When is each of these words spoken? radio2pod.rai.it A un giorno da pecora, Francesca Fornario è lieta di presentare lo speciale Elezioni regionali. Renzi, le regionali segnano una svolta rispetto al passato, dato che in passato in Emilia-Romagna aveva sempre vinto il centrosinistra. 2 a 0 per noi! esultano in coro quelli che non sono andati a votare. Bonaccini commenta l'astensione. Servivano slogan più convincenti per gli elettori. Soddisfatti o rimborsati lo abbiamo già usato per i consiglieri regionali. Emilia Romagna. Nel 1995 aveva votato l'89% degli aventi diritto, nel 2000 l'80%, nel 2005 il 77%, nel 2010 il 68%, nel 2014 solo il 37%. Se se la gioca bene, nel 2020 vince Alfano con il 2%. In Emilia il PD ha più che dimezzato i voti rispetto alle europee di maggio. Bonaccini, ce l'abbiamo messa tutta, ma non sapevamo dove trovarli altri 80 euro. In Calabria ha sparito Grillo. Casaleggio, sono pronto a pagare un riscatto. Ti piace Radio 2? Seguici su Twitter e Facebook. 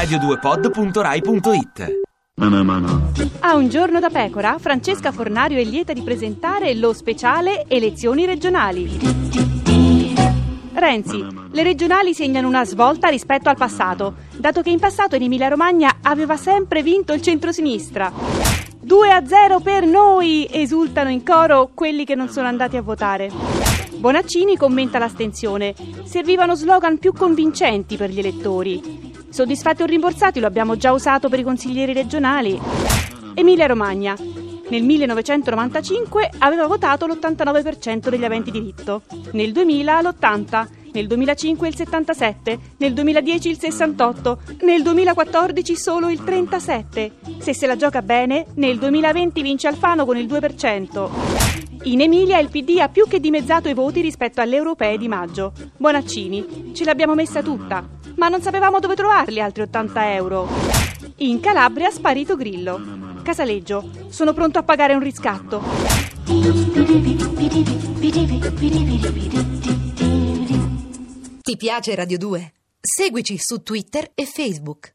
radio2pod.rai.it 0.00 2.00
A 3.40 3.54
un 3.54 3.68
giorno 3.68 4.00
da 4.00 4.08
pecora, 4.08 4.56
Francesca 4.58 5.12
Fornario 5.12 5.58
è 5.58 5.64
lieta 5.64 5.92
di 5.92 6.00
presentare 6.00 6.74
lo 6.74 6.94
speciale 6.94 7.66
Elezioni 7.68 8.24
regionali. 8.24 8.98
Renzi, 10.72 11.22
le 11.50 11.62
regionali 11.62 12.14
segnano 12.14 12.48
una 12.48 12.64
svolta 12.64 13.08
rispetto 13.08 13.50
al 13.50 13.58
passato, 13.58 14.14
dato 14.38 14.62
che 14.62 14.70
in 14.70 14.78
passato 14.78 15.16
in 15.16 15.24
Emilia-Romagna 15.24 15.98
aveva 16.00 16.38
sempre 16.38 16.82
vinto 16.82 17.12
il 17.12 17.20
centrosinistra. 17.20 18.10
2 18.80 19.10
a 19.10 19.26
0 19.26 19.60
per 19.60 19.84
noi! 19.84 20.48
esultano 20.50 21.10
in 21.10 21.22
coro 21.22 21.72
quelli 21.74 22.06
che 22.06 22.14
non 22.14 22.30
sono 22.30 22.48
andati 22.48 22.78
a 22.78 22.82
votare. 22.82 23.30
Bonaccini 23.96 24.56
commenta 24.56 24.98
l'astensione. 24.98 25.74
Servivano 26.04 26.54
slogan 26.54 26.96
più 26.96 27.12
convincenti 27.12 27.98
per 27.98 28.08
gli 28.08 28.18
elettori. 28.18 29.09
Soddisfatti 29.30 29.82
o 29.82 29.86
rimborsati 29.86 30.40
lo 30.40 30.48
abbiamo 30.48 30.76
già 30.76 30.92
usato 30.92 31.28
per 31.28 31.38
i 31.38 31.44
consiglieri 31.44 31.92
regionali. 31.92 32.60
Emilia 33.34 33.66
Romagna. 33.66 34.16
Nel 34.68 34.82
1995 34.82 36.30
aveva 36.38 36.66
votato 36.66 37.06
l'89% 37.06 38.08
degli 38.08 38.24
aventi 38.24 38.50
diritto, 38.50 39.02
nel 39.32 39.52
2000 39.52 40.00
l'80%, 40.02 40.68
nel 40.92 41.06
2005 41.06 41.68
il 41.68 41.74
77%, 41.76 42.58
nel 42.78 42.92
2010 42.92 43.50
il 43.50 43.58
68%, 43.60 44.36
nel 44.62 44.82
2014 44.82 45.76
solo 45.76 46.08
il 46.08 46.20
37%. 46.22 47.38
Se 47.38 47.54
se 47.54 47.66
la 47.66 47.76
gioca 47.76 48.02
bene, 48.02 48.46
nel 48.54 48.78
2020 48.78 49.42
vince 49.42 49.68
Alfano 49.68 50.04
con 50.04 50.16
il 50.16 50.26
2%. 50.26 51.08
In 51.84 52.00
Emilia 52.00 52.38
il 52.38 52.50
PD 52.50 52.78
ha 52.80 52.88
più 52.88 53.06
che 53.08 53.20
dimezzato 53.20 53.68
i 53.68 53.74
voti 53.74 54.00
rispetto 54.00 54.40
alle 54.40 54.56
europee 54.56 54.98
di 54.98 55.08
maggio. 55.08 55.52
Bonaccini, 55.76 56.72
ce 56.74 56.84
l'abbiamo 56.84 57.14
messa 57.14 57.42
tutta, 57.42 57.88
ma 58.16 58.28
non 58.28 58.42
sapevamo 58.42 58.78
dove 58.78 58.94
trovarli 58.94 59.40
altri 59.40 59.62
80 59.62 60.14
euro. 60.14 60.48
In 61.16 61.40
Calabria 61.40 61.88
ha 61.88 61.92
sparito 61.92 62.36
Grillo. 62.36 62.80
Casaleggio, 63.22 63.90
sono 64.08 64.32
pronto 64.32 64.58
a 64.58 64.62
pagare 64.62 64.94
un 64.94 65.00
riscatto. 65.00 65.62
Ti 71.42 71.56
piace 71.56 71.94
Radio 71.94 72.18
2? 72.18 72.52
Seguici 72.80 73.36
su 73.38 73.62
Twitter 73.62 74.10
e 74.14 74.24
Facebook. 74.24 74.88